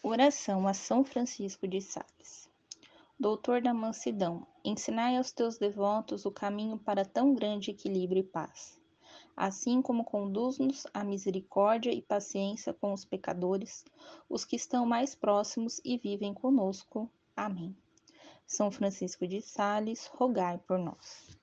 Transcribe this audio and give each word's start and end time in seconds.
Oração 0.00 0.68
a 0.68 0.72
São 0.72 1.04
Francisco 1.04 1.66
de 1.66 1.80
Sales. 1.80 2.48
Doutor 3.18 3.60
da 3.60 3.74
mansidão, 3.74 4.46
ensinai 4.64 5.16
aos 5.16 5.32
teus 5.32 5.58
devotos 5.58 6.24
o 6.24 6.30
caminho 6.30 6.78
para 6.78 7.04
tão 7.04 7.34
grande 7.34 7.72
equilíbrio 7.72 8.20
e 8.20 8.22
paz. 8.22 8.80
Assim 9.36 9.82
como 9.82 10.04
conduz-nos 10.04 10.86
à 10.94 11.02
misericórdia 11.02 11.92
e 11.92 12.00
paciência 12.00 12.72
com 12.72 12.92
os 12.92 13.04
pecadores, 13.04 13.84
os 14.28 14.44
que 14.44 14.54
estão 14.54 14.86
mais 14.86 15.16
próximos 15.16 15.80
e 15.84 15.98
vivem 15.98 16.32
conosco. 16.32 17.10
Amém. 17.36 17.76
São 18.46 18.70
Francisco 18.70 19.26
de 19.26 19.42
Sales, 19.42 20.06
rogai 20.06 20.58
por 20.58 20.78
nós. 20.78 21.37